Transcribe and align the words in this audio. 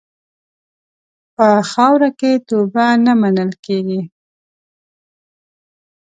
په 1.35 1.47
خاوره 1.71 2.09
کې 2.19 2.31
توبه 2.49 2.85
نه 3.05 3.13
منل 3.21 3.51
کېږي. 3.65 4.01